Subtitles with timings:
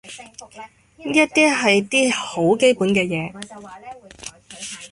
[0.97, 3.31] 呢一啲係啲好基本嘅嘢